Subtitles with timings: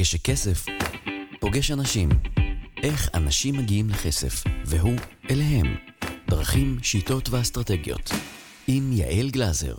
[0.00, 0.66] כשכסף
[1.40, 2.08] פוגש אנשים.
[2.82, 4.96] איך אנשים מגיעים לכסף, והוא
[5.30, 5.66] אליהם.
[6.28, 8.10] דרכים, שיטות ואסטרטגיות.
[8.68, 9.74] עם יעל גלזר.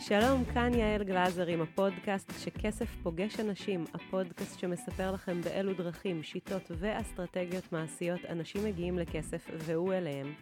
[0.00, 6.70] שלום, כאן יעל גלזר עם הפודקאסט שכסף פוגש אנשים, הפודקאסט שמספר לכם באילו דרכים, שיטות
[6.80, 10.34] ואסטרטגיות מעשיות אנשים מגיעים לכסף והוא אליהם.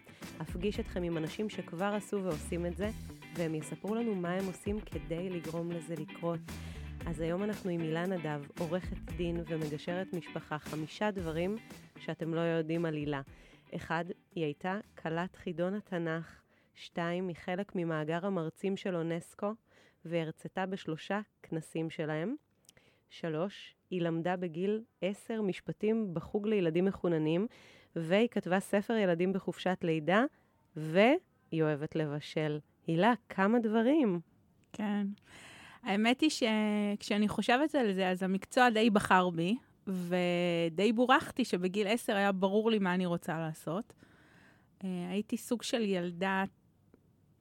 [0.42, 2.90] אפגיש אתכם עם אנשים שכבר עשו ועושים את זה,
[3.34, 6.40] והם יספרו לנו מה הם עושים כדי לגרום לזה לקרות.
[7.06, 11.56] אז היום אנחנו עם הילה נדב, עורכת דין ומגשרת משפחה, חמישה דברים
[11.98, 13.20] שאתם לא יודעים על הילה.
[13.74, 16.42] אחד, היא הייתה כלת חידון התנ"ך.
[16.74, 19.52] שתיים, היא חלק ממאגר המרצים של אונסקו,
[20.04, 22.34] והרצתה בשלושה כנסים שלהם.
[23.10, 27.46] שלוש, היא למדה בגיל עשר משפטים בחוג לילדים מחוננים,
[27.96, 30.24] והיא כתבה ספר ילדים בחופשת לידה,
[30.76, 32.58] והיא אוהבת לבשל.
[32.86, 34.20] הילה, כמה דברים.
[34.72, 35.06] כן.
[35.82, 42.16] האמת היא שכשאני חושבת על זה, אז המקצוע די בחר בי, ודי בורחתי שבגיל עשר
[42.16, 43.92] היה ברור לי מה אני רוצה לעשות.
[44.84, 46.44] אה, הייתי סוג של ילדה,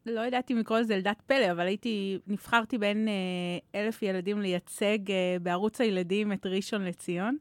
[0.05, 5.11] לא יודעת אם לקרוא לזה ילדת פלא, אבל הייתי, נבחרתי בין אה, אלף ילדים לייצג
[5.11, 7.37] אה, בערוץ הילדים את ראשון לציון.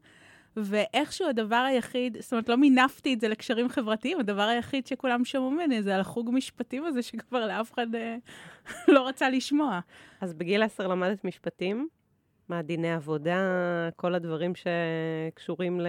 [0.57, 5.51] ואיכשהו הדבר היחיד, זאת אומרת, לא מינפתי את זה לקשרים חברתיים, הדבר היחיד שכולם שמעו
[5.51, 8.17] ממני זה על החוג משפטים הזה, שכבר לאף אחד אה,
[8.93, 9.79] לא רצה לשמוע.
[10.21, 11.87] אז בגיל עשר למדת משפטים?
[12.49, 13.39] מה, דיני עבודה,
[13.95, 15.81] כל הדברים שקשורים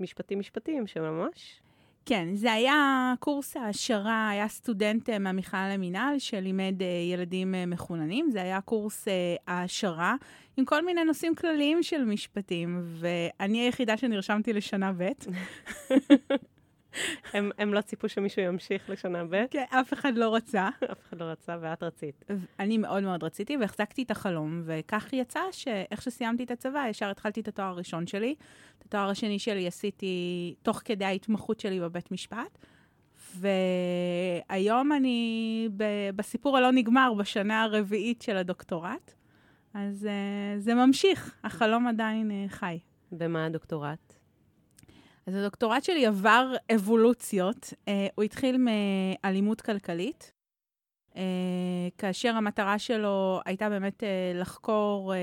[0.00, 1.60] למשפטים משפטים, שממש?
[2.06, 8.30] כן, זה היה קורס העשרה, היה סטודנט אה, מהמכלל למינהל שלימד אה, ילדים אה, מחוננים,
[8.30, 9.08] זה היה קורס
[9.46, 10.14] העשרה
[10.56, 15.10] עם כל מיני נושאים כלליים של משפטים, ואני היחידה שנרשמתי לשנה ב'.
[17.32, 19.44] הם, הם לא ציפו שמישהו ימשיך לשנה ב'?
[19.50, 20.68] כן, אף אחד לא רצה.
[20.92, 22.24] אף אחד לא רצה, ואת רצית.
[22.58, 27.40] אני מאוד מאוד רציתי, והחזקתי את החלום, וכך יצא שאיך שסיימתי את הצבא, ישר התחלתי
[27.40, 28.34] את התואר הראשון שלי.
[28.78, 32.58] את התואר השני שלי עשיתי תוך כדי ההתמחות שלי בבית משפט.
[34.48, 39.14] והיום אני ב- בסיפור הלא נגמר, בשנה הרביעית של הדוקטורט.
[39.74, 42.78] אז uh, זה ממשיך, החלום עדיין uh, חי.
[43.12, 44.11] במה הדוקטורט?
[45.26, 47.72] אז הדוקטורט שלי עבר אבולוציות.
[47.72, 50.32] Uh, הוא התחיל מאלימות כלכלית,
[51.10, 51.16] uh,
[51.98, 54.06] כאשר המטרה שלו הייתה באמת uh,
[54.40, 55.16] לחקור uh,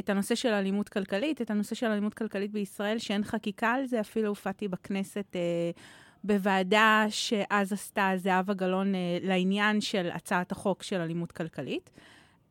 [0.00, 4.00] את הנושא של אלימות כלכלית, את הנושא של אלימות כלכלית בישראל, שאין חקיקה על זה,
[4.00, 5.80] אפילו הופעתי בכנסת uh,
[6.24, 11.90] בוועדה שאז עשתה זהבה גלאון uh, לעניין של הצעת החוק של אלימות כלכלית.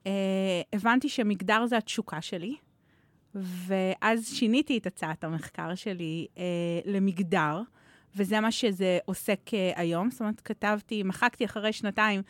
[0.03, 0.07] Uh,
[0.73, 2.55] הבנתי שמגדר זה התשוקה שלי.
[3.35, 6.43] ואז שיניתי את הצעת המחקר שלי אה,
[6.85, 7.61] למגדר,
[8.15, 10.11] וזה מה שזה עוסק אה, היום.
[10.11, 12.21] זאת אומרת, כתבתי, מחקתי אחרי שנתיים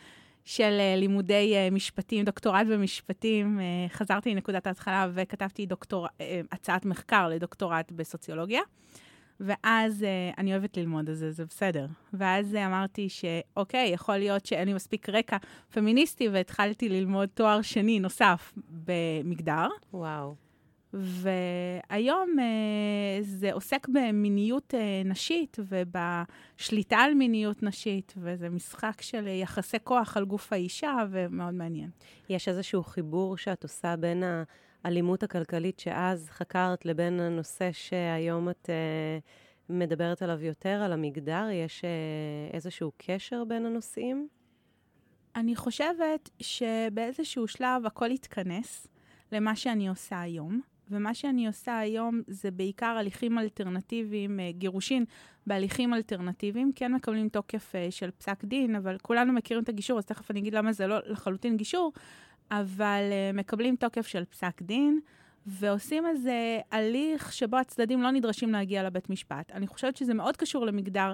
[0.44, 6.84] של אה, לימודי אה, משפטים, דוקטורט במשפטים, אה, חזרתי לנקודת ההתחלה וכתבתי דוקטור, אה, הצעת
[6.84, 8.60] מחקר לדוקטורט בסוציולוגיה.
[9.40, 11.86] ואז אה, אני אוהבת ללמוד את זה, זה בסדר.
[12.12, 15.36] ואז אה, אמרתי שאוקיי, יכול להיות שאין לי מספיק רקע
[15.70, 19.68] פמיניסטי, והתחלתי ללמוד תואר שני נוסף במגדר.
[19.92, 20.34] וואו.
[20.94, 29.76] והיום אה, זה עוסק במיניות אה, נשית ובשליטה על מיניות נשית, וזה משחק של יחסי
[29.84, 31.90] כוח על גוף האישה, ומאוד מעניין.
[32.28, 34.22] יש איזשהו חיבור שאת עושה בין
[34.84, 39.18] האלימות הכלכלית שאז חקרת לבין הנושא שהיום את אה,
[39.68, 41.48] מדברת עליו יותר, על המגדר?
[41.52, 41.90] יש אה,
[42.52, 44.28] איזשהו קשר בין הנושאים?
[45.36, 48.86] אני חושבת שבאיזשהו שלב הכל יתכנס
[49.32, 50.71] למה שאני עושה היום.
[50.92, 55.04] ומה שאני עושה היום זה בעיקר הליכים אלטרנטיביים, אה, גירושין
[55.46, 60.06] בהליכים אלטרנטיביים, כן מקבלים תוקף אה, של פסק דין, אבל כולנו מכירים את הגישור, אז
[60.06, 61.92] תכף אני אגיד למה זה לא לחלוטין גישור,
[62.50, 65.00] אבל אה, מקבלים תוקף של פסק דין.
[65.46, 69.52] ועושים איזה הליך שבו הצדדים לא נדרשים להגיע לבית משפט.
[69.52, 71.12] אני חושבת שזה מאוד קשור למגדר,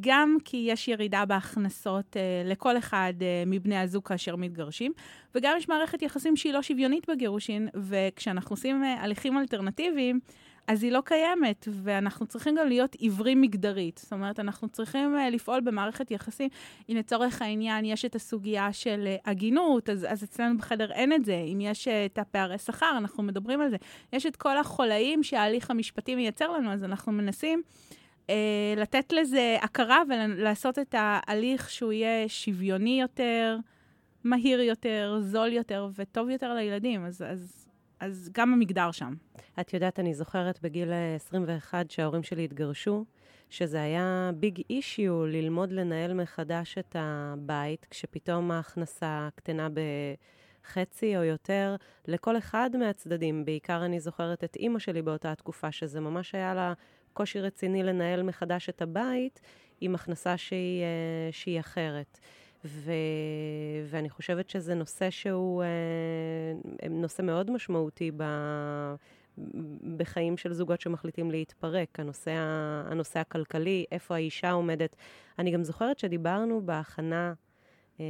[0.00, 4.92] גם כי יש ירידה בהכנסות אה, לכל אחד אה, מבני הזוג כאשר מתגרשים,
[5.34, 10.20] וגם יש מערכת יחסים שהיא לא שוויונית בגירושין, וכשאנחנו עושים אה, הליכים אלטרנטיביים,
[10.66, 13.98] אז היא לא קיימת, ואנחנו צריכים גם להיות עיוורים מגדרית.
[13.98, 16.48] זאת אומרת, אנחנו צריכים uh, לפעול במערכת יחסים.
[16.88, 21.24] אם לצורך העניין יש את הסוגיה של uh, הגינות, אז, אז אצלנו בחדר אין את
[21.24, 21.44] זה.
[21.52, 23.76] אם יש uh, את הפערי שכר, אנחנו מדברים על זה.
[24.12, 27.62] יש את כל החולאים שההליך המשפטי מייצר לנו, אז אנחנו מנסים
[28.26, 28.30] uh,
[28.76, 33.56] לתת לזה הכרה ולעשות את ההליך שהוא יהיה שוויוני יותר,
[34.24, 37.04] מהיר יותר, זול יותר וטוב יותר לילדים.
[37.04, 37.24] אז...
[37.28, 37.61] אז
[38.02, 39.14] אז גם המגדר שם.
[39.60, 43.04] את יודעת, אני זוכרת בגיל 21 שההורים שלי התגרשו,
[43.50, 49.68] שזה היה ביג אישיו ללמוד לנהל מחדש את הבית, כשפתאום ההכנסה קטנה
[50.64, 51.76] חצי או יותר
[52.08, 53.44] לכל אחד מהצדדים.
[53.44, 56.72] בעיקר אני זוכרת את אימא שלי באותה תקופה, שזה ממש היה לה
[57.12, 59.40] קושי רציני לנהל מחדש את הבית
[59.80, 62.18] עם הכנסה שהיא, אה, שהיא אחרת.
[62.64, 62.92] ו...
[63.86, 68.24] ואני חושבת שזה נושא שהוא אה, נושא מאוד משמעותי ב...
[69.96, 72.32] בחיים של זוגות שמחליטים להתפרק, הנושא,
[72.90, 74.96] הנושא הכלכלי, איפה האישה עומדת.
[75.38, 77.32] אני גם זוכרת שדיברנו בהכנה,
[78.00, 78.04] אה,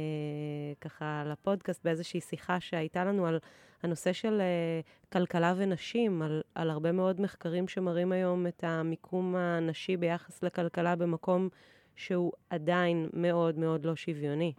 [0.81, 3.39] ככה, לפודקאסט, באיזושהי שיחה שהייתה לנו על
[3.83, 4.81] הנושא של אה,
[5.13, 11.49] כלכלה ונשים, על, על הרבה מאוד מחקרים שמראים היום את המיקום הנשי ביחס לכלכלה במקום
[11.95, 14.53] שהוא עדיין מאוד מאוד לא שוויוני.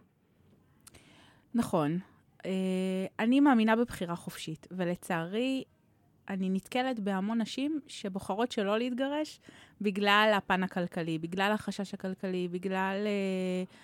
[1.53, 1.99] נכון.
[2.37, 2.47] Uh,
[3.19, 5.63] אני מאמינה בבחירה חופשית, ולצערי,
[6.29, 9.39] אני נתקלת בהמון נשים שבוחרות שלא להתגרש
[9.81, 12.97] בגלל הפן הכלכלי, בגלל החשש הכלכלי, בגלל...
[13.05, 13.75] Uh,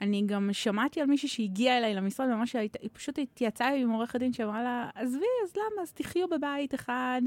[0.00, 4.32] אני גם שמעתי על מישהי שהגיעה אליי למשרד, ממש היא פשוט התייצאה עם עורכת דין
[4.32, 5.82] שאמרה לה, עזבי, אז למה?
[5.82, 7.22] אז תחיו בבית אחד,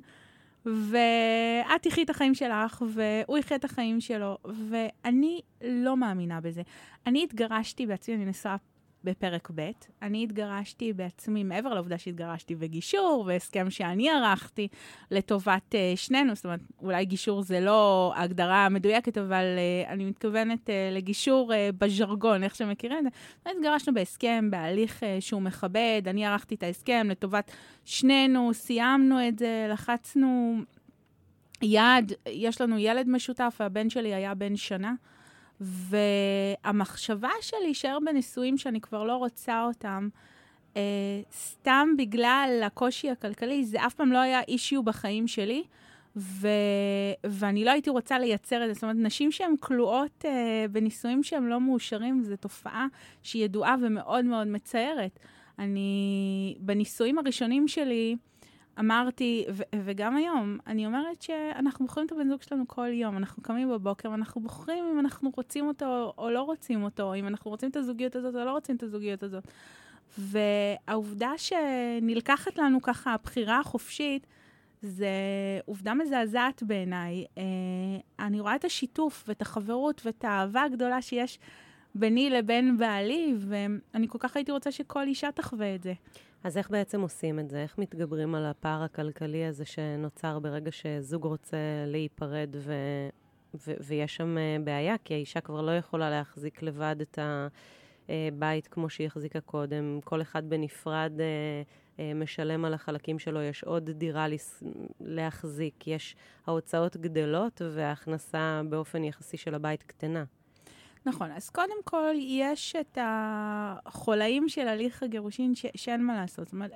[0.65, 4.37] ואת תחי את החיים שלך, והוא יחיה את החיים שלו,
[4.69, 6.61] ואני לא מאמינה בזה.
[7.07, 8.55] אני התגרשתי בעצמי, אני נשואה
[9.03, 9.71] בפרק ב',
[10.01, 14.67] אני התגרשתי בעצמי, מעבר לעובדה שהתגרשתי בגישור, והסכם שאני ערכתי
[15.11, 19.43] לטובת uh, שנינו, זאת אומרת, אולי גישור זה לא ההגדרה המדויקת, אבל
[19.85, 23.51] uh, אני מתכוונת uh, לגישור uh, בז'רגון, איך שמכירים את זה.
[23.51, 27.51] התגרשנו בהסכם, בהליך uh, שהוא מכבד, אני ערכתי את ההסכם לטובת
[27.85, 30.61] שנינו, סיימנו את זה, לחצנו
[31.61, 34.93] יד, יש לנו ילד משותף, והבן שלי היה בן שנה.
[35.61, 40.09] והמחשבה של להישאר בנישואים שאני כבר לא רוצה אותם,
[40.77, 40.81] אה,
[41.33, 45.63] סתם בגלל הקושי הכלכלי, זה אף פעם לא היה אישיו בחיים שלי,
[46.15, 46.47] ו...
[47.23, 48.73] ואני לא הייתי רוצה לייצר את זה.
[48.73, 52.87] זאת אומרת, נשים שהן כלואות אה, בנישואים שהם לא מאושרים, זו תופעה
[53.23, 55.19] שהיא ידועה ומאוד מאוד מצערת.
[55.59, 58.15] אני, בנישואים הראשונים שלי,
[58.79, 63.17] אמרתי, ו- וגם היום, אני אומרת שאנחנו בוחרים את הבן זוג שלנו כל יום.
[63.17, 67.51] אנחנו קמים בבוקר ואנחנו בוחרים אם אנחנו רוצים אותו או לא רוצים אותו, אם אנחנו
[67.51, 69.47] רוצים את הזוגיות הזאת או לא רוצים את הזוגיות הזאת.
[70.17, 74.27] והעובדה שנלקחת לנו ככה הבחירה החופשית,
[74.81, 75.09] זה
[75.65, 77.25] עובדה מזעזעת בעיניי.
[77.37, 77.43] אה,
[78.25, 81.39] אני רואה את השיתוף ואת החברות ואת האהבה הגדולה שיש
[81.95, 85.93] ביני לבין בעלי, ואני כל כך הייתי רוצה שכל אישה תחווה את זה.
[86.43, 87.63] אז איך בעצם עושים את זה?
[87.63, 91.57] איך מתגברים על הפער הכלכלי הזה שנוצר ברגע שזוג רוצה
[91.87, 92.73] להיפרד ו...
[93.67, 93.71] ו...
[93.79, 94.95] ויש שם אה, בעיה?
[95.05, 97.19] כי האישה כבר לא יכולה להחזיק לבד את
[98.09, 99.99] הבית כמו שהיא החזיקה קודם.
[100.03, 101.25] כל אחד בנפרד אה,
[101.99, 104.25] אה, משלם על החלקים שלו, יש עוד דירה
[104.99, 106.15] להחזיק, יש
[106.47, 110.23] ההוצאות גדלות וההכנסה באופן יחסי של הבית קטנה.
[111.05, 116.45] נכון, אז קודם כל יש את החולאים של הליך הגירושין ש- שאין מה לעשות.
[116.45, 116.71] זאת אומרת,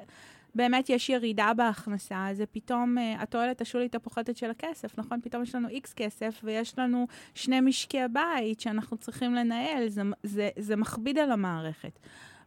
[0.55, 5.21] באמת יש ירידה בהכנסה, זה פתאום uh, התועלת השולית הפוחתת של הכסף, נכון?
[5.21, 10.49] פתאום יש לנו איקס כסף ויש לנו שני משקי בית שאנחנו צריכים לנהל, זה, זה,
[10.59, 11.99] זה מכביד על המערכת.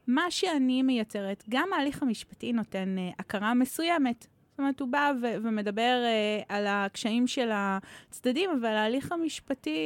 [0.07, 4.27] מה שאני מייצרת, גם ההליך המשפטי נותן uh, הכרה מסוימת
[4.59, 9.79] זאת אומרת, הוא בא ו- ומדבר uh, על הקשיים של הצדדים, אבל ההליך המשפטי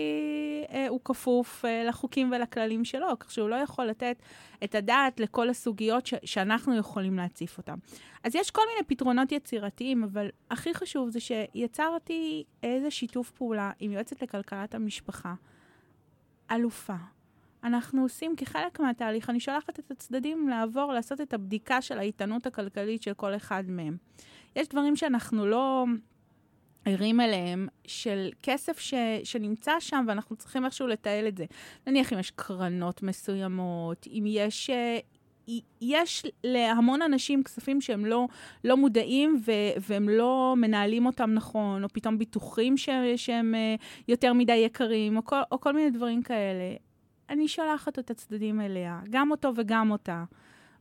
[0.67, 4.17] uh, הוא כפוף uh, לחוקים ולכללים שלו, כך שהוא לא יכול לתת
[4.65, 7.75] את הדעת לכל הסוגיות ש- שאנחנו יכולים להציף אותן.
[8.25, 13.93] אז יש כל מיני פתרונות יצירתיים, אבל הכי חשוב זה שיצרתי איזה שיתוף פעולה עם
[13.93, 15.35] יועצת לכלכלת המשפחה,
[16.51, 16.97] אלופה.
[17.65, 23.03] אנחנו עושים כחלק מהתהליך, אני שולחת את הצדדים לעבור, לעשות את הבדיקה של האיתנות הכלכלית
[23.03, 23.97] של כל אחד מהם.
[24.57, 25.85] יש דברים שאנחנו לא
[26.85, 28.95] ערים אליהם, של כסף ש,
[29.25, 31.45] שנמצא שם ואנחנו צריכים איכשהו לתעל את זה.
[31.87, 34.71] נניח אם יש קרנות מסוימות, אם יש...
[34.71, 34.99] אה,
[35.81, 38.29] יש להמון אנשים כספים שהם לא,
[38.65, 39.53] לא מודעים ו,
[39.89, 43.75] והם לא מנהלים אותם נכון, או פתאום ביטוחים ש, שהם אה,
[44.09, 46.75] יותר מדי יקרים, או כל, או כל מיני דברים כאלה.
[47.31, 50.25] אני שולחת את הצדדים אליה, גם אותו וגם אותה,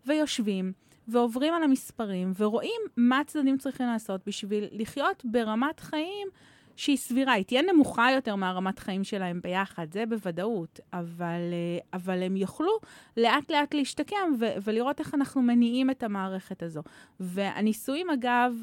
[0.05, 0.73] ויושבים.
[1.07, 6.27] ועוברים על המספרים ורואים מה הצדדים צריכים לעשות בשביל לחיות ברמת חיים
[6.75, 7.33] שהיא סבירה.
[7.33, 12.71] היא תהיה נמוכה יותר מהרמת חיים שלהם ביחד, זה בוודאות, אבל, אה, אבל הם יוכלו
[13.17, 16.81] לאט לאט להשתקם ו- ולראות איך אנחנו מניעים את המערכת הזו.
[17.19, 18.53] והנישואים, אגב,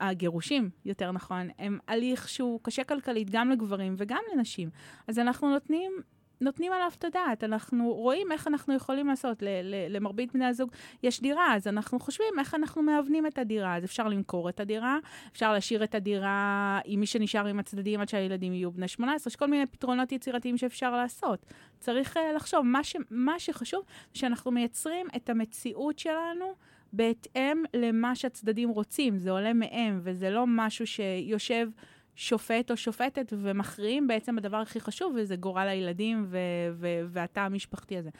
[0.00, 4.70] הגירושים, יותר נכון, הם הליך שהוא קשה כלכלית גם לגברים וגם לנשים.
[5.08, 5.92] אז אנחנו נותנים
[6.40, 7.44] נותנים עליו את הדעת.
[7.44, 9.42] אנחנו רואים איך אנחנו יכולים לעשות.
[9.42, 10.70] ל- ל- למרבית בני הזוג
[11.02, 13.76] יש דירה, אז אנחנו חושבים איך אנחנו מאבנים את הדירה.
[13.76, 14.98] אז אפשר למכור את הדירה,
[15.32, 19.36] אפשר להשאיר את הדירה עם מי שנשאר עם הצדדים עד שהילדים יהיו בני 18, יש
[19.36, 21.46] כל מיני פתרונות יצירתיים שאפשר לעשות.
[21.80, 26.54] צריך uh, לחשוב, מה, ש- מה שחשוב, שאנחנו מייצרים את המציאות שלנו.
[26.92, 31.68] בהתאם למה שהצדדים רוצים, זה עולה מהם, וזה לא משהו שיושב
[32.16, 36.38] שופט או שופטת ומכריעים בעצם הדבר הכי חשוב, וזה גורל הילדים ו-
[36.72, 38.10] ו- והתא המשפחתי הזה.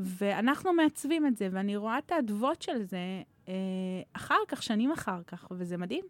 [0.00, 3.54] ואנחנו מעצבים את זה, ואני רואה את האדוות של זה אה,
[4.12, 6.04] אחר כך, שנים אחר כך, וזה מדהים.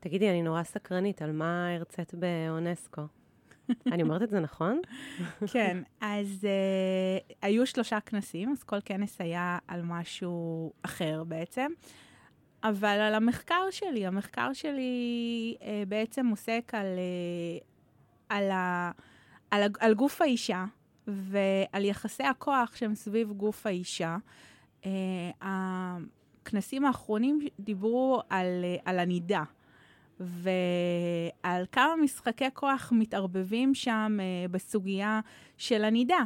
[0.00, 3.02] תגידי, אני נורא סקרנית, על מה הרצית באונסקו?
[3.92, 4.80] אני אומרת את זה נכון?
[5.52, 11.72] כן, אז uh, היו שלושה כנסים, אז כל כנס היה על משהו אחר בעצם.
[12.68, 17.64] אבל על המחקר שלי, המחקר שלי uh, בעצם עוסק על, uh,
[18.28, 18.90] על, ה,
[19.50, 20.64] על, על גוף האישה
[21.06, 24.16] ועל יחסי הכוח שהם סביב גוף האישה.
[24.82, 24.86] Uh,
[25.40, 29.42] הכנסים האחרונים דיברו על, uh, על הנידה.
[30.20, 35.20] ועל כמה משחקי כוח מתערבבים שם uh, בסוגיה
[35.56, 36.24] של הנידה,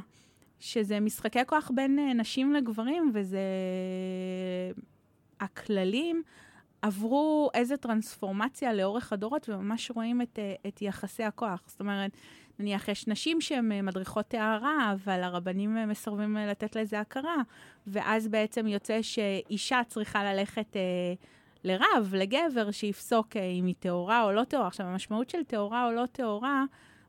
[0.60, 3.40] שזה משחקי כוח בין uh, נשים לגברים, וזה...
[5.40, 6.22] הכללים
[6.82, 11.62] עברו איזו טרנספורמציה לאורך הדורות, וממש רואים את, uh, את יחסי הכוח.
[11.66, 12.10] זאת אומרת,
[12.58, 17.36] נניח יש נשים שהן uh, מדריכות טהרה, אבל הרבנים uh, מסרבים לתת לזה הכרה,
[17.86, 20.76] ואז בעצם יוצא שאישה צריכה ללכת...
[20.76, 21.24] Uh,
[21.64, 24.66] לרב, לגבר, שיפסוק אם היא טהורה או לא טהורה.
[24.66, 26.64] עכשיו, המשמעות של טהורה או לא טהורה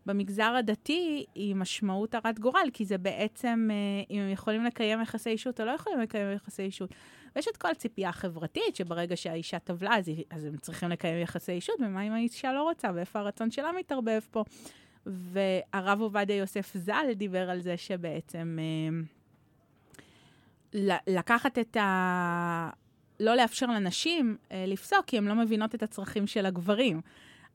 [0.06, 3.70] במגזר הדתי היא משמעות הרת גורל, כי זה בעצם,
[4.10, 6.90] אם הם יכולים לקיים יחסי אישות או לא יכולים לקיים יחסי אישות.
[7.36, 11.76] ויש את כל הציפייה החברתית, שברגע שהאישה טבלה, אז, אז הם צריכים לקיים יחסי אישות,
[11.80, 14.44] ומה אם האישה לא רוצה, ואיפה הרצון שלה מתערבב פה.
[15.06, 18.90] והרב עובדיה יוסף ז"ל דיבר על זה שבעצם אה,
[21.08, 22.70] לקחת את ה...
[23.20, 27.02] לא לאפשר לנשים אה, לפסוק, כי הן לא מבינות את הצרכים של הגברים.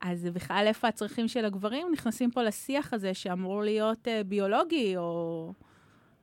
[0.01, 5.53] אז בכלל, איפה הצרכים של הגברים נכנסים פה לשיח הזה שאמור להיות אה, ביולוגי או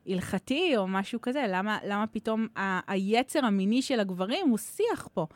[0.07, 1.45] הלכתי או משהו כזה?
[1.49, 5.27] למה, למה פתאום ה- היצר המיני של הגברים הוא שיח פה?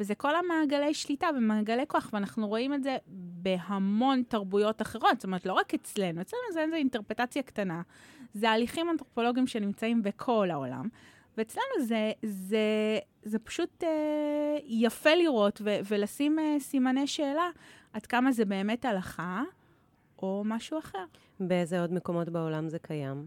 [0.00, 2.96] וזה כל המעגלי שליטה ומעגלי כוח, ואנחנו רואים את זה
[3.42, 5.10] בהמון תרבויות אחרות.
[5.14, 7.82] זאת אומרת, לא רק אצלנו, אצלנו זה איזו אינטרפטציה קטנה.
[8.34, 10.88] זה הליכים אנתרופולוגיים שנמצאים בכל העולם.
[11.36, 12.58] ואצלנו זה, זה,
[13.22, 13.88] זה פשוט אה,
[14.66, 17.50] יפה לראות ו- ולשים אה, סימני שאלה
[17.92, 19.42] עד כמה זה באמת הלכה
[20.22, 21.04] או משהו אחר.
[21.40, 23.26] באיזה עוד מקומות בעולם זה קיים?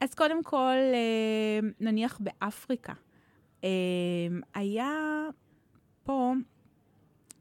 [0.00, 2.92] אז קודם כל, אה, נניח באפריקה,
[3.64, 3.68] אה,
[4.54, 4.92] היה
[6.04, 6.32] פה,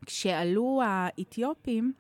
[0.06, 1.94] כשעלו האתיופים,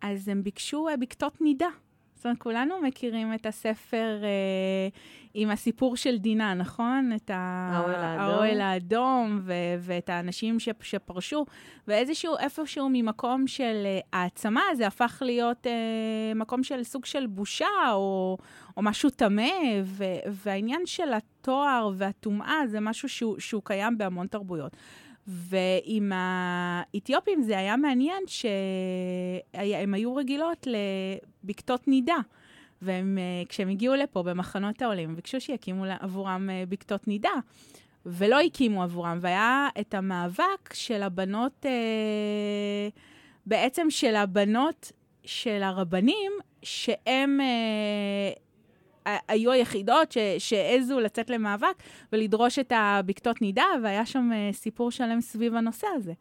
[0.00, 1.68] אז הם ביקשו אה, בקתות נידה.
[2.16, 4.88] זאת אומרת, כולנו מכירים את הספר אה,
[5.34, 7.12] עם הסיפור של דינה, נכון?
[7.16, 9.40] את האוהל האדום.
[9.42, 11.46] ו- ואת האנשים ש- שפרשו,
[11.88, 15.72] ואיזשהו, איפשהו ממקום של אה, העצמה, זה הפך להיות אה,
[16.34, 18.38] מקום של סוג של בושה או,
[18.76, 19.50] או משהו טמא,
[19.84, 24.76] ו- והעניין של התואר והטומאה זה משהו שהוא, שהוא קיים בהמון תרבויות.
[25.26, 30.66] ועם האתיופים זה היה מעניין שהם היו רגילות
[31.44, 32.16] לבקתות נידה.
[32.82, 37.30] וכשהם הגיעו לפה במחנות העולים, ביקשו שיקימו עבורם אה, בקתות נידה,
[38.06, 39.18] ולא הקימו עבורם.
[39.20, 42.88] והיה את המאבק של הבנות, אה,
[43.46, 44.92] בעצם של הבנות
[45.24, 48.32] של הרבנים, שהם אה,
[49.28, 51.74] היו היחידות ש, שהעזו לצאת למאבק
[52.12, 56.12] ולדרוש את הבקתות נידה, והיה שם אה, סיפור שלם סביב הנושא הזה.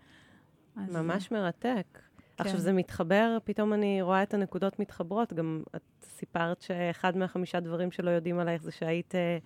[0.76, 1.86] אז, ממש מרתק.
[1.94, 2.00] כן.
[2.38, 5.34] עכשיו זה מתחבר, פתאום אני רואה את הנקודות מתחברות.
[5.34, 9.38] גם את סיפרת שאחד מהחמישה דברים שלא יודעים עלייך זה שהיית אה,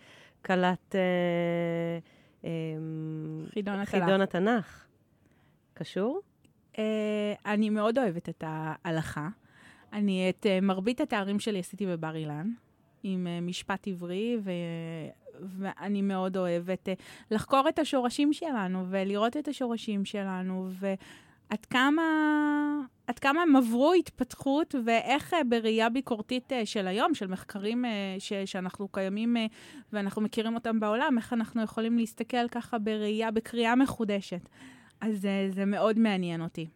[0.46, 1.00] כלת אה,
[2.46, 2.50] אה,
[3.54, 3.90] חידון התנ"ך.
[3.90, 4.86] חידון התנ"ך.
[5.74, 6.22] קשור?
[6.80, 9.30] אה, אני מאוד אוהבת את ההלכה.
[9.94, 12.52] אני את אה, מרבית התארים שלי עשיתי בבר אילן,
[13.04, 14.52] עם אה, משפט עברי, ו...
[15.42, 16.94] ואני מאוד אוהבת אה,
[17.32, 22.04] לחקור את השורשים שלנו ולראות את השורשים שלנו, ועד כמה,
[23.08, 27.86] עד כמה הם עברו התפתחות ואיך אה, בראייה ביקורתית של היום, של מחקרים
[28.20, 28.34] ש...
[28.34, 29.38] שאנחנו קיימים
[29.94, 34.50] ואנחנו מכירים אותם בעולם, איך אנחנו יכולים להסתכל ככה בראייה, בקריאה מחודשת.
[35.02, 36.68] אז זה מאוד מעניין אותי.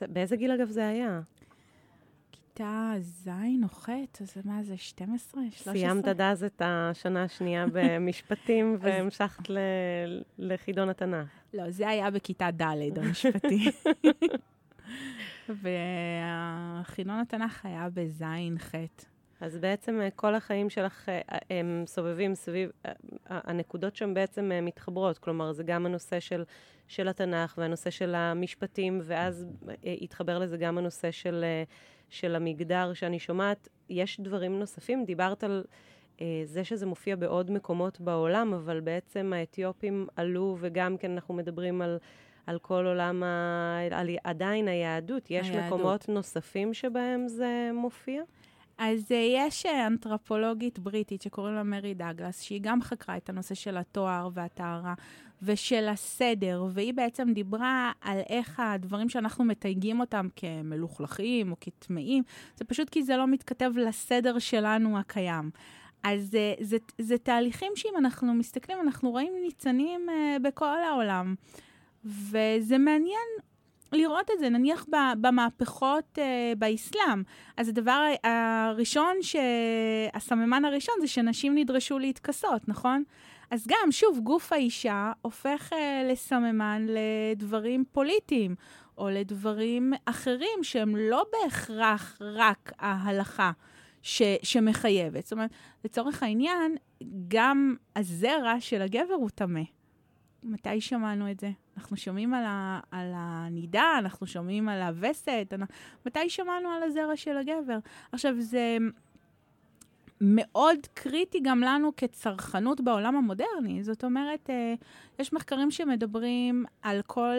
[0.00, 1.20] באיזה גיל אגב זה היה?
[2.60, 3.28] כיתה ז'
[3.62, 3.88] או ח',
[4.20, 5.42] אז מה זה, 12?
[5.42, 5.72] 13?
[5.72, 11.28] סיימת עד אז את השנה השנייה במשפטים והמשכת ל- לחידון התנ"ך.
[11.54, 13.70] לא, זה היה בכיתה ד', המשפטי.
[15.62, 18.24] וחידון התנ"ך היה בז',
[18.58, 18.74] ח'.
[19.40, 22.70] אז בעצם אה, כל החיים שלך אה, אה, הם סובבים סביב,
[23.26, 25.18] הנקודות שם בעצם מתחברות.
[25.18, 26.44] כלומר, זה גם הנושא של,
[26.88, 29.46] של התנ"ך והנושא של המשפטים, ואז
[30.02, 31.44] התחבר לזה גם הנושא של,
[32.10, 33.68] של המגדר שאני שומעת.
[33.90, 35.64] יש דברים נוספים, דיברת על...
[36.44, 41.98] זה שזה מופיע בעוד מקומות בעולם, אבל בעצם האתיופים עלו, וגם כן אנחנו מדברים על,
[42.46, 43.78] על כל עולם, ה...
[43.90, 45.30] על עדיין היהדות.
[45.30, 45.66] יש היהדות.
[45.66, 48.22] מקומות נוספים שבהם זה מופיע?
[48.82, 53.54] אז uh, יש uh, אנתרופולוגית בריטית שקוראים לה מרי דאגלס, שהיא גם חקרה את הנושא
[53.54, 54.94] של התואר והטהרה
[55.42, 62.22] ושל הסדר, והיא בעצם דיברה על איך הדברים שאנחנו מתייגים אותם כמלוכלכים או כטמאים,
[62.56, 65.50] זה פשוט כי זה לא מתכתב לסדר שלנו הקיים.
[66.02, 70.06] אז uh, זה, זה תהליכים שאם אנחנו מסתכלים, אנחנו רואים ניצנים
[70.42, 71.34] בכל העולם.
[72.04, 73.28] וזה מעניין
[73.92, 74.86] לראות את זה, נניח
[75.20, 77.22] במהפכות uh, באסלאם.
[77.56, 79.36] אז הדבר הראשון, ש...
[80.14, 83.02] הסממן הראשון זה שנשים נדרשו להתכסות, נכון?
[83.50, 85.76] אז גם, שוב, גוף האישה הופך uh,
[86.12, 88.54] לסממן לדברים פוליטיים,
[88.98, 93.50] או לדברים אחרים שהם לא בהכרח רק ההלכה
[94.02, 94.22] ש...
[94.42, 95.24] שמחייבת.
[95.24, 95.50] זאת אומרת,
[95.84, 96.76] לצורך העניין,
[97.28, 99.62] גם הזרע של הגבר הוא טמא.
[100.42, 101.50] מתי שמענו את זה?
[101.80, 105.74] אנחנו שומעים על, ה, על הנידה, אנחנו שומעים על הווסת, אנחנו,
[106.06, 107.78] מתי שמענו על הזרע של הגבר?
[108.12, 108.76] עכשיו, זה
[110.20, 113.82] מאוד קריטי גם לנו כצרכנות בעולם המודרני.
[113.82, 114.74] זאת אומרת, אה,
[115.18, 117.36] יש מחקרים שמדברים על כל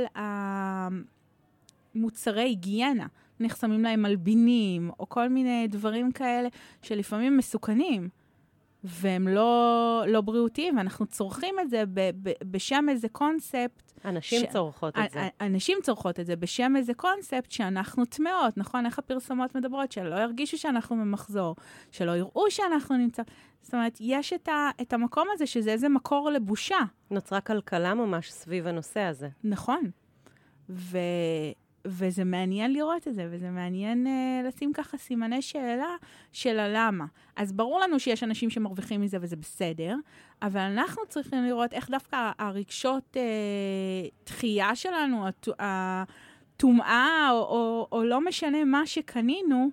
[1.95, 3.07] המוצרי היגיינה.
[3.39, 6.49] נחסמים להם מלבינים, או כל מיני דברים כאלה
[6.81, 8.09] שלפעמים מסוכנים.
[8.83, 13.91] והם לא, לא בריאותיים, ואנחנו צורכים את זה ב, ב, בשם איזה קונספט.
[14.05, 14.53] אנשים ש...
[14.53, 15.27] צורכות את זה.
[15.41, 18.85] אנשים צורכות את זה בשם איזה קונספט שאנחנו טמאות, נכון?
[18.85, 19.91] איך הפרסומות מדברות?
[19.91, 21.55] שלא ירגישו שאנחנו במחזור,
[21.91, 23.23] שלא יראו שאנחנו נמצא...
[23.61, 26.79] זאת אומרת, יש את, ה, את המקום הזה שזה איזה מקור לבושה.
[27.11, 29.29] נוצרה כלכלה ממש סביב הנושא הזה.
[29.43, 29.91] נכון.
[30.69, 30.97] ו...
[31.87, 35.95] וזה מעניין לראות את זה, וזה מעניין uh, לשים ככה סימני שאלה
[36.31, 37.05] של הלמה.
[37.35, 39.95] אז ברור לנו שיש אנשים שמרוויחים מזה וזה בסדר,
[40.41, 45.25] אבל אנחנו צריכים לראות איך דווקא הרגשות uh, דחייה שלנו,
[45.59, 49.69] הטומאה, או, או, או לא משנה מה שקנינו,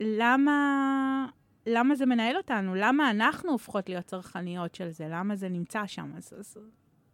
[0.00, 1.26] למה,
[1.66, 2.74] למה זה מנהל אותנו?
[2.74, 5.06] למה אנחנו הופכות להיות צרכניות של זה?
[5.10, 6.10] למה זה נמצא שם?
[6.16, 6.56] אז, אז...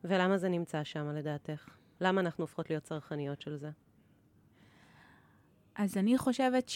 [0.05, 1.69] ולמה זה נמצא שם, לדעתך?
[2.01, 3.71] למה אנחנו הופכות להיות צרכניות של זה?
[5.79, 6.73] אז אני חושבת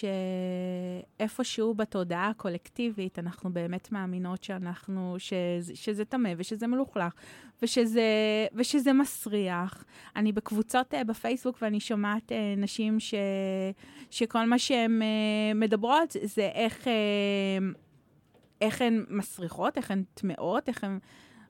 [1.18, 7.12] שאיפשהו בתודעה הקולקטיבית, אנחנו באמת מאמינות שאנחנו, שזה, שזה טמא ושזה מלוכלך
[7.62, 8.02] ושזה,
[8.54, 9.84] ושזה מסריח.
[10.16, 13.14] אני בקבוצות uh, בפייסבוק ואני שומעת uh, נשים ש,
[14.10, 16.88] שכל מה שהן uh, מדברות זה איך,
[18.60, 20.98] איך הן מסריחות, איך הן טמאות, איך הן...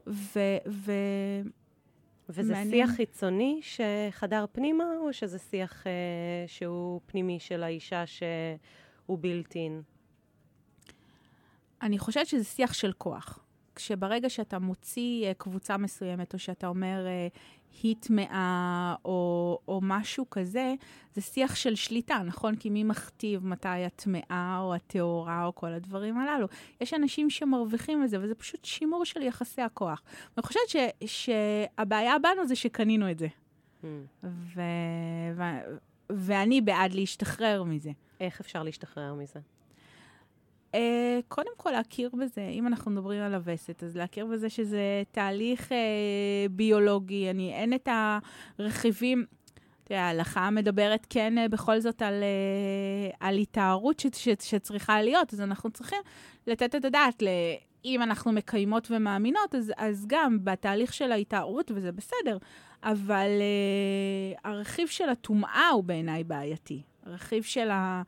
[0.06, 0.92] ו, ו,
[2.32, 2.86] וזה מעניין.
[2.86, 5.92] שיח חיצוני שחדר פנימה, או שזה שיח אה,
[6.46, 9.82] שהוא פנימי של האישה שהוא בילטין?
[11.82, 13.38] אני חושבת שזה שיח של כוח.
[13.74, 17.38] כשברגע שאתה מוציא uh, קבוצה מסוימת, או שאתה אומר uh,
[17.82, 20.74] היא טמאה, או, או משהו כזה,
[21.14, 22.56] זה שיח של שליטה, נכון?
[22.56, 26.46] כי מי מכתיב מתי הטמאה, או הטהורה, או כל הדברים הללו.
[26.80, 30.02] יש אנשים שמרוויחים מזה, וזה פשוט שימור של יחסי הכוח.
[30.36, 33.28] ואני חושבת ש, שהבעיה בנו זה שקנינו את זה.
[33.82, 33.86] Mm.
[34.24, 34.62] ו,
[35.36, 35.42] ו,
[36.10, 37.90] ואני בעד להשתחרר מזה.
[38.20, 39.40] איך אפשר להשתחרר מזה?
[40.72, 40.76] Uh,
[41.28, 45.74] קודם כל להכיר בזה, אם אנחנו מדברים על הווסת, אז להכיר בזה שזה תהליך uh,
[46.50, 47.88] ביולוגי, אני, אין את
[48.58, 49.24] הרכיבים,
[49.84, 55.34] תראה, ההלכה מדברת כן uh, בכל זאת על, uh, על התארות ש, ש, שצריכה להיות,
[55.34, 55.98] אז אנחנו צריכים
[56.46, 57.28] לתת את הדעת ל...
[57.84, 62.38] אם אנחנו מקיימות ומאמינות, אז, אז גם בתהליך של ההתארות, וזה בסדר,
[62.82, 66.82] אבל uh, הרכיב של הטומאה הוא בעיניי בעייתי.
[67.06, 68.02] הרכיב של ה...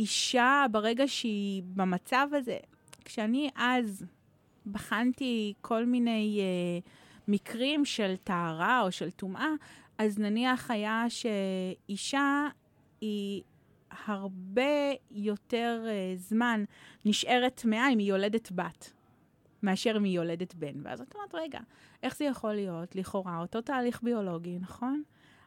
[0.00, 2.58] אישה, ברגע שהיא במצב הזה,
[3.04, 4.06] כשאני אז
[4.66, 6.90] בחנתי כל מיני uh,
[7.28, 9.48] מקרים של טהרה או של טומאה,
[9.98, 12.48] אז נניח היה שאישה
[13.00, 13.42] היא
[14.06, 14.62] הרבה
[15.10, 16.64] יותר uh, זמן
[17.04, 18.92] נשארת טמאה אם היא יולדת בת,
[19.62, 20.86] מאשר אם היא יולדת בן.
[20.86, 21.60] ואז את אומרת, רגע,
[22.02, 22.96] איך זה יכול להיות?
[22.96, 25.02] לכאורה, אותו תהליך ביולוגי, נכון?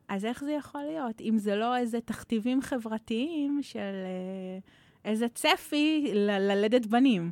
[0.07, 1.21] אז איך זה יכול להיות?
[1.21, 4.59] אם זה לא איזה תכתיבים חברתיים של אה,
[5.05, 7.31] איזה צפי ל- ללדת בנים.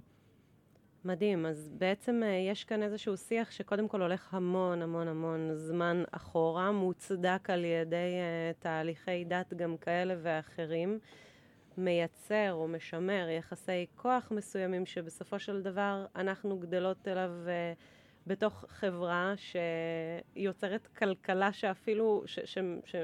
[1.06, 1.46] מדהים.
[1.46, 6.72] אז בעצם אה, יש כאן איזשהו שיח שקודם כל הולך המון המון המון זמן אחורה,
[6.72, 11.00] מוצדק על ידי uh, תהליכי דת גם כאלה ואחרים.
[11.78, 17.82] מייצר או משמר יחסי כוח מסוימים שבסופו של דבר אנחנו גדלות אליו uh,
[18.28, 19.34] בתוך חברה
[20.36, 22.24] שיוצרת כלכלה שאפילו,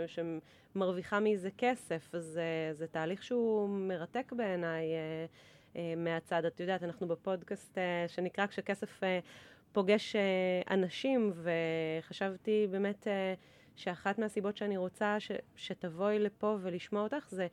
[0.08, 2.16] שמרוויחה מזה כסף.
[2.16, 6.46] אז זה, זה תהליך שהוא מרתק בעיניי uh, uh, מהצד.
[6.46, 9.06] את יודעת, אנחנו בפודקאסט uh, שנקרא כשכסף uh,
[9.72, 11.34] פוגש uh, אנשים,
[12.02, 13.08] וחשבתי באמת...
[13.08, 13.40] Uh,
[13.78, 17.48] שאחת מהסיבות שאני רוצה ש, שתבואי לפה ולשמוע אותך זה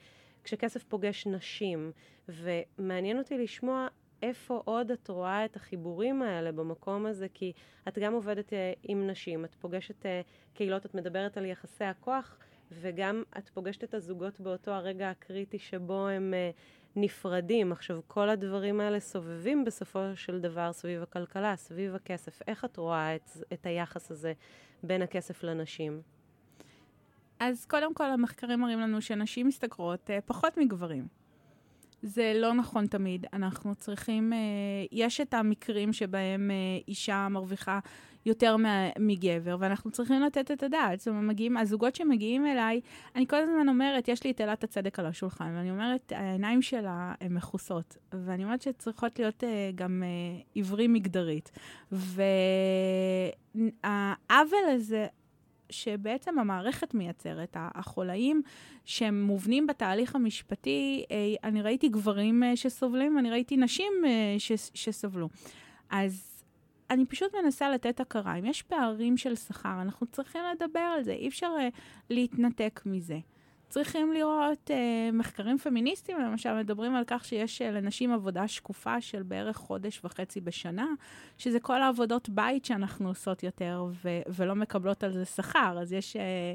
[0.44, 1.92] כשכסף פוגש נשים.
[2.28, 3.88] ומעניין אותי לשמוע
[4.24, 7.52] איפה עוד את רואה את החיבורים האלה במקום הזה, כי
[7.88, 10.08] את גם עובדת uh, עם נשים, את פוגשת uh,
[10.54, 12.38] קהילות, את מדברת על יחסי הכוח,
[12.72, 16.56] וגם את פוגשת את הזוגות באותו הרגע הקריטי שבו הם uh,
[16.96, 17.72] נפרדים.
[17.72, 22.42] עכשיו, כל הדברים האלה סובבים בסופו של דבר סביב הכלכלה, סביב הכסף.
[22.48, 24.32] איך את רואה את, את היחס הזה
[24.82, 26.02] בין הכסף לנשים?
[27.40, 31.23] אז קודם כל, המחקרים מראים לנו שנשים משתכרות פחות מגברים.
[32.06, 33.26] זה לא נכון תמיד.
[33.32, 34.36] אנחנו צריכים, uh,
[34.92, 37.78] יש את המקרים שבהם uh, אישה מרוויחה
[38.26, 38.56] יותר
[38.98, 41.00] מגבר, ואנחנו צריכים לתת את הדעת.
[41.00, 42.80] זאת אומרת, מגיעים, הזוגות שמגיעים אליי,
[43.16, 47.14] אני כל הזמן אומרת, יש לי את אלת הצדק על השולחן, ואני אומרת, העיניים שלה
[47.20, 50.06] הן מכוסות, ואני אומרת שצריכות להיות uh, גם uh,
[50.54, 51.50] עיוורים מגדרית.
[51.92, 52.18] והעוול
[54.74, 55.06] הזה,
[55.74, 58.42] שבעצם המערכת מייצרת, החולאים
[58.84, 64.36] שהם מובנים בתהליך המשפטי, אה, אני ראיתי גברים אה, שסובלים, אני ראיתי נשים אה,
[64.74, 65.28] שסבלו.
[65.90, 66.42] אז
[66.90, 68.34] אני פשוט מנסה לתת הכרה.
[68.34, 71.50] אם יש פערים של שכר, אנחנו צריכים לדבר על זה, אי אפשר
[72.10, 73.18] להתנתק מזה.
[73.68, 79.22] צריכים לראות אה, מחקרים פמיניסטיים, למשל, מדברים על כך שיש אה, לנשים עבודה שקופה של
[79.22, 80.86] בערך חודש וחצי בשנה,
[81.38, 85.78] שזה כל העבודות בית שאנחנו עושות יותר ו- ולא מקבלות על זה שכר.
[85.80, 86.16] אז יש...
[86.16, 86.54] אה,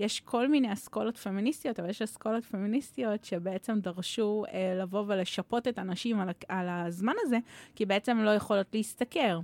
[0.00, 5.78] יש כל מיני אסכולות פמיניסטיות, אבל יש אסכולות פמיניסטיות שבעצם דרשו אה, לבוא ולשפות את
[5.78, 7.38] הנשים על, על הזמן הזה,
[7.74, 9.40] כי בעצם לא יכולות להשתכר.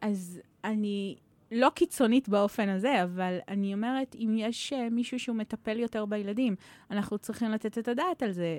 [0.00, 1.16] אז אני
[1.52, 6.56] לא קיצונית באופן הזה, אבל אני אומרת, אם יש uh, מישהו שהוא מטפל יותר בילדים,
[6.90, 8.58] אנחנו צריכים לתת את הדעת על זה.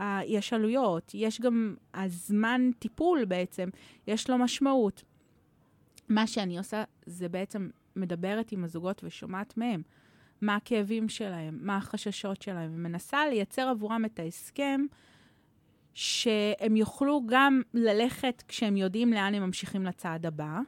[0.00, 3.68] Uh, יש עלויות, יש גם הזמן טיפול בעצם,
[4.06, 5.02] יש לו משמעות.
[6.08, 9.82] מה שאני עושה זה בעצם מדברת עם הזוגות ושומעת מהם
[10.40, 14.80] מה הכאבים שלהם, מה החששות שלהם, ומנסה לייצר עבורם את ההסכם
[15.94, 20.60] שהם יוכלו גם ללכת כשהם יודעים לאן הם ממשיכים לצעד הבא.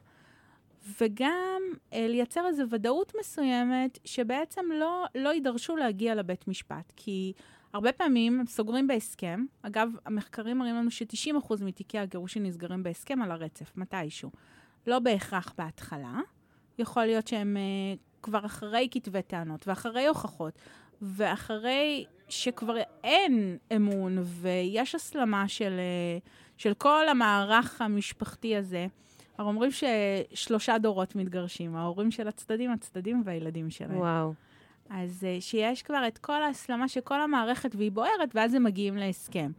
[1.01, 1.61] וגם
[1.93, 6.93] אה, לייצר איזו ודאות מסוימת שבעצם לא, לא יידרשו להגיע לבית משפט.
[6.95, 7.33] כי
[7.73, 9.45] הרבה פעמים סוגרים בהסכם.
[9.61, 14.31] אגב, המחקרים מראים לנו ש-90% מתיקי הגירושין נסגרים בהסכם על הרצף, מתישהו.
[14.87, 16.19] לא בהכרח בהתחלה.
[16.79, 17.61] יכול להיות שהם אה,
[18.21, 20.59] כבר אחרי כתבי טענות ואחרי הוכחות,
[21.01, 26.17] ואחרי שכבר אין אמון ויש הסלמה של, אה,
[26.57, 28.87] של כל המערך המשפחתי הזה.
[29.39, 33.97] הרי אומרים ששלושה דורות מתגרשים, ההורים של הצדדים, הצדדים והילדים שלהם.
[33.97, 34.33] וואו.
[34.89, 38.97] אז uh, שיש כבר את כל ההסלמה של כל המערכת והיא בוערת, ואז הם מגיעים
[38.97, 39.51] להסכם.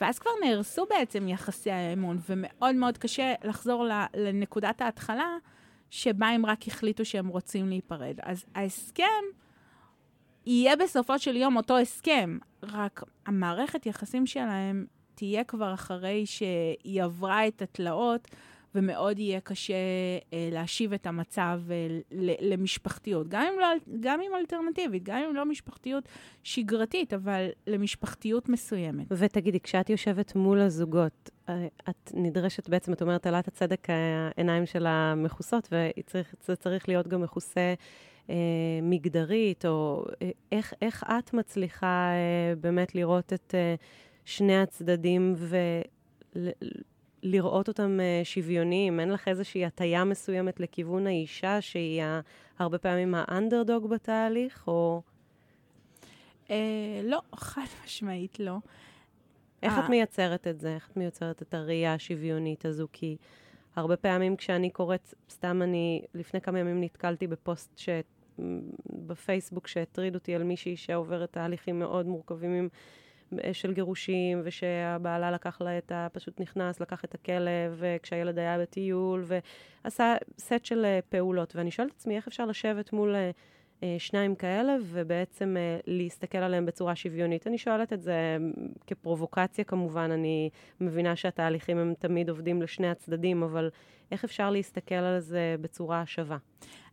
[0.00, 5.36] ואז כבר נהרסו בעצם יחסי האמון, ומאוד מאוד קשה לחזור לנקודת ההתחלה,
[5.90, 8.16] שבה הם רק החליטו שהם רוצים להיפרד.
[8.22, 9.22] אז ההסכם
[10.46, 17.46] יהיה בסופו של יום אותו הסכם, רק המערכת יחסים שלהם תהיה כבר אחרי שהיא עברה
[17.48, 18.28] את התלאות.
[18.74, 19.74] ומאוד יהיה קשה
[20.32, 21.98] אה, להשיב את המצב אה,
[22.40, 23.28] למשפחתיות.
[23.28, 23.66] גם אם, לא,
[24.00, 26.08] גם אם אלטרנטיבית, גם אם לא משפחתיות
[26.42, 29.06] שגרתית, אבל למשפחתיות מסוימת.
[29.10, 35.14] ותגידי, כשאת יושבת מול הזוגות, אה, את נדרשת בעצם, את אומרת, עלת הצדק, העיניים שלה
[35.16, 37.74] מכוסות, וזה צריך להיות גם מכוסה.
[38.30, 38.34] אה,
[38.82, 43.74] מגדרית, או אה, איך, איך את מצליחה אה, באמת לראות את אה,
[44.24, 45.56] שני הצדדים ו...
[47.24, 49.00] לראות אותם uh, שוויוניים?
[49.00, 52.02] אין לך איזושהי הטיה מסוימת לכיוון האישה, שהיא
[52.58, 55.02] הרבה פעמים האנדרדוג בתהליך, או...
[56.46, 56.50] Uh,
[57.04, 58.56] לא, חד משמעית לא.
[59.62, 60.74] איך את מייצרת את זה?
[60.74, 62.88] איך את מייצרת את הראייה השוויונית הזו?
[62.92, 63.16] כי
[63.76, 67.88] הרבה פעמים כשאני קוראת, סתם אני, לפני כמה ימים נתקלתי בפוסט ש...
[69.06, 72.68] בפייסבוק שהטריד אותי על מישהי שעוברת תהליכים מאוד מורכבים עם
[73.52, 76.06] של גירושים, ושהבעלה לקח לה את ה...
[76.12, 79.24] פשוט נכנס, לקח את הכלב, כשהילד היה בטיול,
[79.84, 81.56] ועשה סט של אה, פעולות.
[81.56, 83.30] ואני שואלת את עצמי, איך אפשר לשבת מול אה,
[83.82, 85.56] אה, שניים כאלה, ובעצם
[85.86, 87.46] להסתכל עליהם בצורה שוויונית?
[87.46, 88.36] אני שואלת את זה
[88.86, 93.70] כפרובוקציה כמובן, אני מבינה שהתהליכים הם תמיד עובדים לשני הצדדים, אבל
[94.10, 96.36] איך אפשר להסתכל על זה בצורה שווה?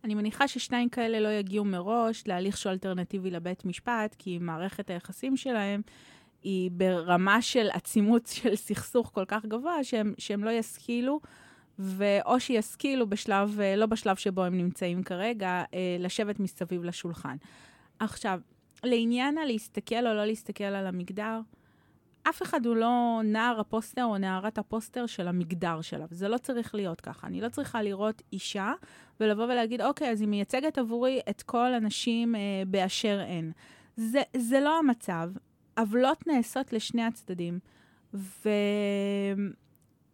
[0.04, 5.36] אני מניחה ששניים כאלה לא יגיעו מראש להליך שהוא אלטרנטיבי לבית משפט, כי מערכת היחסים
[5.36, 5.82] שלהם
[6.42, 11.20] היא ברמה של עצימות של סכסוך כל כך גבוה, שהם, שהם לא ישכילו,
[11.78, 17.36] ואו שישכילו בשלב, אה, לא בשלב שבו הם נמצאים כרגע, אה, לשבת מסביב לשולחן.
[17.98, 18.40] עכשיו,
[18.84, 21.40] לעניין הלהסתכל או לא להסתכל על המגדר,
[22.28, 26.74] אף אחד הוא לא נער הפוסטר או נערת הפוסטר של המגדר שלה, וזה לא צריך
[26.74, 27.26] להיות ככה.
[27.26, 28.72] אני לא צריכה לראות אישה
[29.20, 33.52] ולבוא ולהגיד, אוקיי, אז היא מייצגת עבורי את כל הנשים אה, באשר הן.
[33.96, 35.30] זה, זה לא המצב.
[35.78, 37.58] עוולות נעשות לשני הצדדים,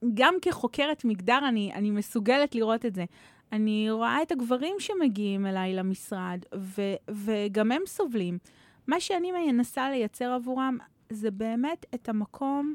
[0.02, 3.04] וגם כחוקרת מגדר אני, אני מסוגלת לראות את זה.
[3.52, 8.38] אני רואה את הגברים שמגיעים אליי למשרד, ו, וגם הם סובלים.
[8.86, 10.78] מה שאני מנסה לייצר עבורם
[11.10, 12.74] זה באמת את המקום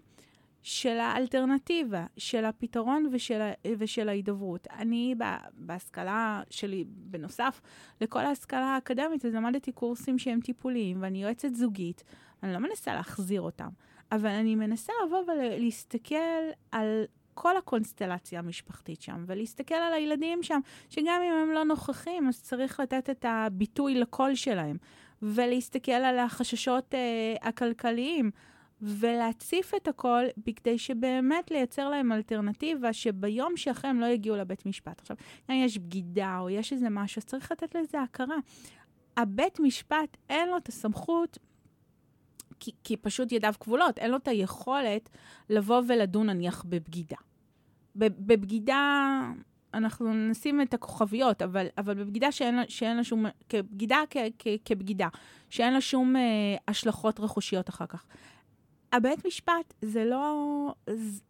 [0.62, 3.42] של האלטרנטיבה, של הפתרון ושל,
[3.78, 4.68] ושל ההידברות.
[4.72, 5.16] אני,
[5.54, 7.62] בהשכלה שלי, בנוסף
[8.02, 12.04] לכל ההשכלה האקדמית, אז למדתי קורסים שהם טיפוליים, ואני יועצת זוגית.
[12.44, 13.70] אני לא מנסה להחזיר אותם,
[14.12, 16.16] אבל אני מנסה לבוא ולהסתכל
[16.72, 17.04] על
[17.34, 22.80] כל הקונסטלציה המשפחתית שם, ולהסתכל על הילדים שם, שגם אם הם לא נוכחים, אז צריך
[22.80, 24.78] לתת את הביטוי לקול שלהם,
[25.22, 28.32] ולהסתכל על החששות אה, הכלכליים,
[28.82, 35.00] ולהציף את הכל, בכדי שבאמת לייצר להם אלטרנטיבה, שביום שאחרי הם לא יגיעו לבית משפט.
[35.00, 35.18] עכשיו,
[35.50, 38.36] אם יש בגידה או יש איזה משהו, אז צריך לתת לזה הכרה.
[39.18, 41.38] הבית משפט, אין לו את הסמכות
[42.64, 45.10] כי, כי פשוט ידיו כבולות, אין לו את היכולת
[45.50, 47.18] לבוא ולדון נניח בבגידה.
[47.96, 49.22] בבגידה,
[49.74, 55.08] אנחנו נשים את הכוכביות, אבל, אבל בבגידה שאין, שאין לה שום, כבגידה כ, כ, כבגידה,
[55.50, 56.22] שאין לה שום אה,
[56.68, 58.06] השלכות רכושיות אחר כך.
[58.94, 60.74] הבית משפט זה לא,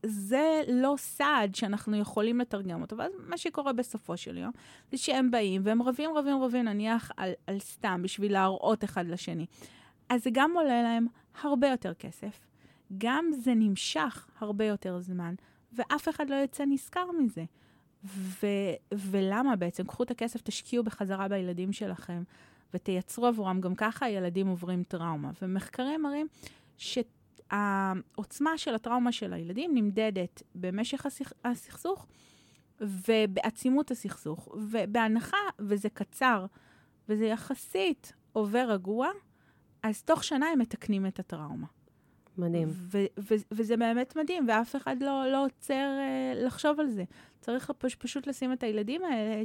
[0.06, 2.98] זה לא סעד שאנחנו יכולים לתרגם אותו.
[2.98, 4.52] ואז מה שקורה בסופו של יום,
[4.91, 9.46] זה שהם באים והם רבים רבים רבים נניח על, על סתם בשביל להראות אחד לשני.
[10.13, 11.08] אז זה גם עולה להם
[11.41, 12.47] הרבה יותר כסף,
[12.97, 15.36] גם זה נמשך הרבה יותר זמן,
[15.73, 17.43] ואף אחד לא יוצא נשכר מזה.
[18.06, 19.88] ו- ולמה בעצם?
[19.88, 22.23] קחו את הכסף, תשקיעו בחזרה בילדים שלכם,
[22.73, 23.62] ותייצרו עבורם.
[23.62, 25.32] גם ככה הילדים עוברים טראומה.
[25.41, 26.28] ומחקרים מראים
[26.78, 32.08] שהעוצמה של הטראומה של הילדים נמדדת במשך הסכ- הסכסוך
[32.82, 34.47] ובעצימות הסכסוך.
[34.71, 36.45] ובהנחה, וזה קצר,
[37.10, 39.08] וזה יחסית עובר רגוע,
[39.84, 41.67] אז תוך שנה הם מתקנים את הטראומה.
[42.38, 42.67] מדהים.
[43.52, 47.04] וזה באמת מדהים, ואף אחד לא, לא עוצר uh, לחשוב על זה.
[47.41, 49.41] צריך פש- פשוט לשים את הילדים האלה,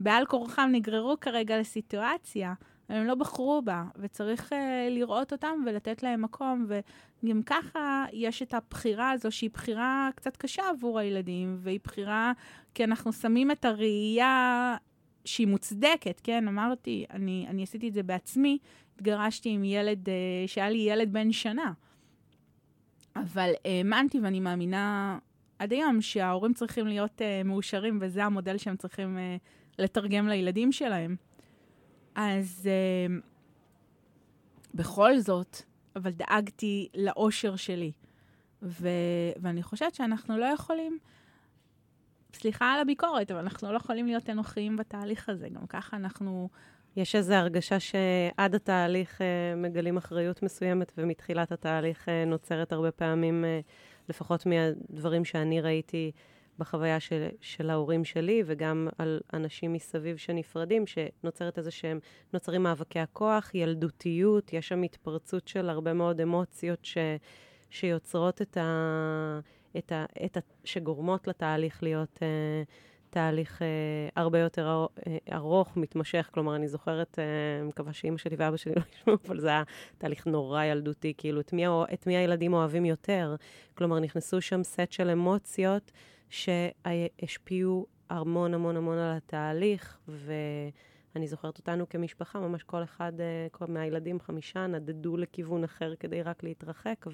[0.00, 2.54] שבעל כורחם נגררו כרגע לסיטואציה,
[2.88, 4.54] הם לא בחרו בה, וצריך uh,
[4.90, 10.62] לראות אותם ולתת להם מקום, וגם ככה יש את הבחירה הזו, שהיא בחירה קצת קשה
[10.68, 12.32] עבור הילדים, והיא בחירה,
[12.74, 14.76] כי אנחנו שמים את הראייה
[15.24, 16.48] שהיא מוצדקת, כן?
[16.48, 18.58] אמרתי, אני, אני עשיתי את זה בעצמי,
[19.00, 20.10] התגרשתי עם ילד, uh,
[20.46, 21.72] שהיה לי ילד בן שנה.
[23.16, 25.18] אבל האמנתי ואני מאמינה
[25.58, 31.16] עד היום שההורים צריכים להיות uh, מאושרים, וזה המודל שהם צריכים uh, לתרגם לילדים שלהם.
[32.14, 32.68] אז
[34.74, 35.56] בכל זאת,
[35.96, 37.92] אבל דאגתי לאושר שלי.
[38.62, 40.98] ו- ואני חושבת שאנחנו לא יכולים,
[42.34, 45.48] סליחה על הביקורת, אבל אנחנו לא יכולים להיות אנוכיים בתהליך הזה.
[45.48, 46.48] גם ככה אנחנו
[46.96, 49.24] יש איזו הרגשה שעד התהליך uh,
[49.56, 53.70] מגלים אחריות מסוימת, ומתחילת התהליך uh, נוצרת הרבה פעמים, uh,
[54.08, 56.12] לפחות מהדברים שאני ראיתי
[56.58, 61.98] בחוויה של, של ההורים שלי, וגם על אנשים מסביב שנפרדים, שנוצרת איזה שהם,
[62.32, 66.98] נוצרים מאבקי הכוח, ילדותיות, יש שם התפרצות של הרבה מאוד אמוציות ש,
[67.70, 69.40] שיוצרות את ה...
[69.78, 72.18] את ה, את ה שגורמות לתהליך להיות...
[72.18, 73.66] Uh, תהליך אה,
[74.16, 76.30] הרבה יותר אה, ארוך, מתמשך.
[76.32, 79.62] כלומר, אני זוכרת, אה, מקווה שאימא שלי ואבא שלי לא ישמעו, אבל זה היה
[79.98, 83.36] תהליך נורא ילדותי, כאילו, את מי, את מי הילדים אוהבים יותר?
[83.74, 85.92] כלומר, נכנסו שם סט של אמוציות
[86.28, 93.64] שהשפיעו המון המון המון על התהליך, ואני זוכרת אותנו כמשפחה, ממש כל אחד, אה, כל
[93.68, 97.06] מהילדים, חמישה, נדדו לכיוון אחר כדי רק להתרחק,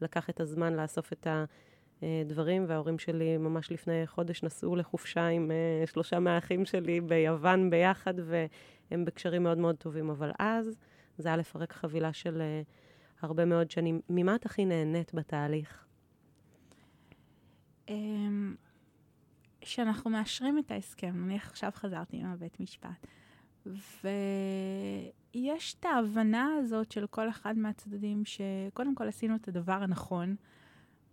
[0.00, 1.30] ולקח את הזמן לאסוף את ה...
[1.30, 1.44] אה,
[2.26, 8.14] דברים, וההורים שלי ממש לפני חודש נסעו לחופשה עם uh, שלושה מהאחים שלי ביוון ביחד,
[8.24, 10.10] והם בקשרים מאוד מאוד טובים.
[10.10, 10.76] אבל אז
[11.18, 14.00] זה היה לפרק חבילה של uh, הרבה מאוד שנים.
[14.10, 15.84] ממה את הכי נהנית בתהליך?
[17.88, 18.54] אמ,
[19.64, 23.06] שאנחנו מאשרים את ההסכם, אני עכשיו חזרתי עם הבית משפט,
[25.34, 30.36] ויש את ההבנה הזאת של כל אחד מהצדדים, שקודם כל עשינו את הדבר הנכון,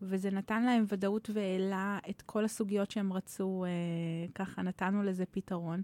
[0.01, 3.69] וזה נתן להם ודאות והעלה את כל הסוגיות שהם רצו, אה,
[4.35, 5.81] ככה נתנו לזה פתרון.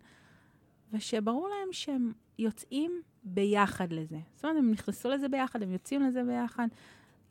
[0.94, 4.18] ושברור להם שהם יוצאים ביחד לזה.
[4.36, 6.68] זאת אומרת, הם נכנסו לזה ביחד, הם יוצאים לזה ביחד.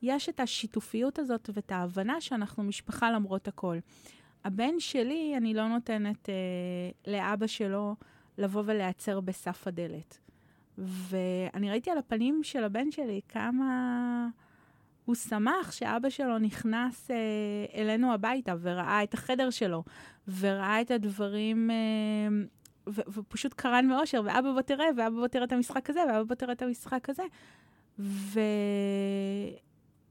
[0.03, 3.79] יש את השיתופיות הזאת ואת ההבנה שאנחנו משפחה למרות הכל.
[4.45, 7.97] הבן שלי, אני לא נותנת אה, לאבא שלו
[8.39, 10.19] לבוא ולהיעצר בסף הדלת.
[10.79, 14.29] ואני ראיתי על הפנים של הבן שלי כמה
[15.07, 17.17] הוא שמח שאבא שלו נכנס אה,
[17.81, 19.85] אלינו הביתה וראה את החדר שלו,
[20.41, 21.77] וראה את הדברים, אה,
[22.89, 26.35] ו- ופשוט קרן מאושר, ואבא בוא תראה, ואבא בוא תראה את המשחק הזה, ואבא בוא
[26.35, 27.23] תראה את המשחק הזה.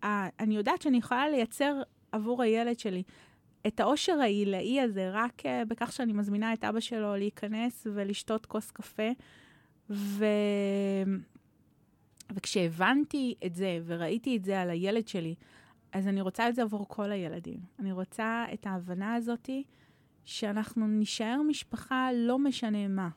[0.03, 1.81] ואני יודעת שאני יכולה לייצר
[2.11, 3.03] עבור הילד שלי
[3.67, 8.71] את האושר העילאי הזה רק uh, בכך שאני מזמינה את אבא שלו להיכנס ולשתות כוס
[8.71, 9.09] קפה.
[9.89, 10.25] ו...
[12.33, 15.35] וכשהבנתי את זה וראיתי את זה על הילד שלי,
[15.91, 17.59] אז אני רוצה את זה עבור כל הילדים.
[17.79, 19.63] אני רוצה את ההבנה הזאתי
[20.25, 23.09] שאנחנו נישאר משפחה לא משנה מה.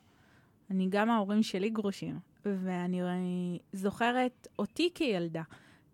[0.71, 5.43] אני גם ההורים שלי גרושים, ואני זוכרת אותי כילדה,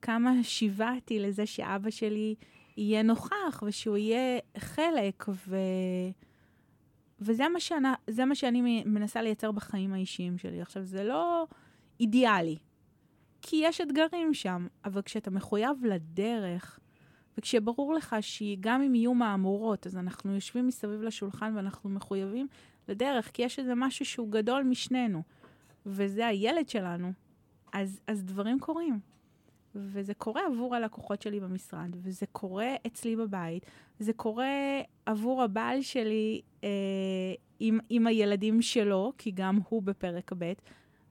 [0.01, 2.35] כמה שיוועתי לזה שאבא שלי
[2.77, 5.57] יהיה נוכח ושהוא יהיה חלק, ו...
[7.19, 7.87] וזה מה, שאני,
[8.25, 10.61] מה שאני מנסה לייצר בחיים האישיים שלי.
[10.61, 11.47] עכשיו, זה לא
[11.99, 12.57] אידיאלי,
[13.47, 16.79] כי יש אתגרים שם, אבל כשאתה מחויב לדרך,
[17.37, 22.47] וכשברור לך שגם אם יהיו מהמורות, אז אנחנו יושבים מסביב לשולחן ואנחנו מחויבים
[22.87, 25.23] לדרך, כי יש איזה משהו שהוא גדול משנינו,
[25.85, 27.11] וזה הילד שלנו,
[27.73, 28.99] אז, אז דברים קורים.
[29.75, 33.65] וזה קורה עבור הלקוחות שלי במשרד, וזה קורה אצלי בבית,
[33.99, 36.69] זה קורה עבור הבעל שלי אה,
[37.59, 40.53] עם, עם הילדים שלו, כי גם הוא בפרק ב',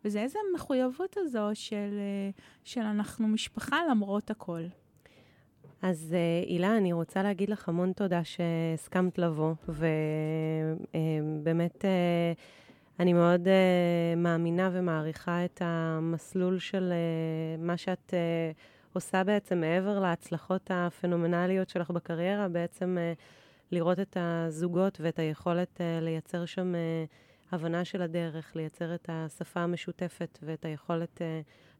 [0.04, 2.30] וזה איזה מחויבות הזו של, אה,
[2.64, 4.62] של אנחנו משפחה למרות הכל.
[5.82, 12.32] אז אה, הילה, אני רוצה להגיד לך המון תודה שהסכמת לבוא, ובאמת אה,
[13.00, 13.48] אני מאוד
[14.16, 16.92] מאמינה ומעריכה את המסלול של
[17.58, 18.14] מה שאת
[18.92, 22.96] עושה בעצם מעבר להצלחות הפנומנליות שלך בקריירה, בעצם
[23.72, 26.72] לראות את הזוגות ואת היכולת לייצר שם
[27.52, 31.20] הבנה של הדרך, לייצר את השפה המשותפת ואת היכולת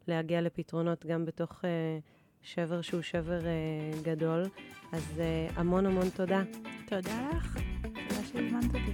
[0.07, 1.63] להגיע לפתרונות גם בתוך...
[2.45, 4.43] שבר שהוא שבר uh, גדול.
[4.91, 6.43] אז uh, המון המון תודה.
[6.85, 8.91] תודה לך, תודה שהזמנת אותי.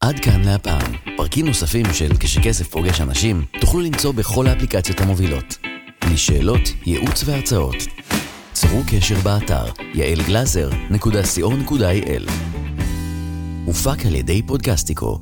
[0.00, 0.92] עד כאן להפעם.
[1.16, 5.58] פרקים נוספים של כשכסף פוגש אנשים תוכלו למצוא בכל האפליקציות המובילות.
[6.12, 7.76] לשאלות, ייעוץ והרצאות.
[8.60, 9.64] צרו קשר באתר
[9.94, 12.30] יעלגלזר.co.il
[13.66, 15.20] הופק על ידי פודקסטיקו